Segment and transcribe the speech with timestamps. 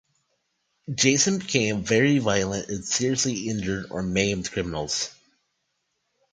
[0.91, 5.13] Jason became very violent and seriously injured or maimed criminals.